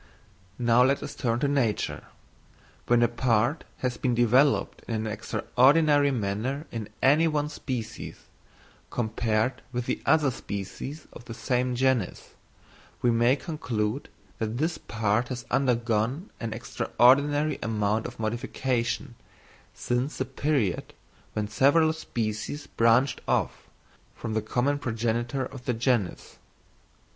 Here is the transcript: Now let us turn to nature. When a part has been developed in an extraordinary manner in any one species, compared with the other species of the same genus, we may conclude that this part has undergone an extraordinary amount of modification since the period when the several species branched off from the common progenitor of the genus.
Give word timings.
Now 0.57 0.81
let 0.83 1.03
us 1.03 1.13
turn 1.13 1.39
to 1.41 1.47
nature. 1.47 2.05
When 2.87 3.03
a 3.03 3.07
part 3.07 3.65
has 3.85 3.97
been 3.97 4.15
developed 4.15 4.81
in 4.87 4.95
an 5.05 5.05
extraordinary 5.05 6.09
manner 6.09 6.65
in 6.71 6.89
any 7.03 7.27
one 7.27 7.49
species, 7.49 8.21
compared 8.89 9.61
with 9.71 9.85
the 9.85 10.01
other 10.03 10.31
species 10.31 11.07
of 11.13 11.25
the 11.25 11.35
same 11.35 11.75
genus, 11.75 12.31
we 13.03 13.11
may 13.11 13.35
conclude 13.35 14.09
that 14.39 14.57
this 14.57 14.79
part 14.79 15.27
has 15.27 15.45
undergone 15.51 16.31
an 16.39 16.51
extraordinary 16.51 17.59
amount 17.61 18.07
of 18.07 18.19
modification 18.19 19.13
since 19.75 20.17
the 20.17 20.25
period 20.25 20.95
when 21.33 21.45
the 21.45 21.51
several 21.51 21.93
species 21.93 22.65
branched 22.65 23.21
off 23.27 23.69
from 24.15 24.33
the 24.33 24.41
common 24.41 24.79
progenitor 24.79 25.45
of 25.45 25.65
the 25.65 25.75
genus. 25.75 26.39